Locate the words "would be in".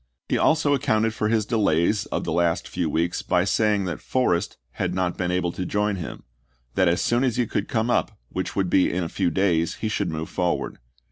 8.55-9.03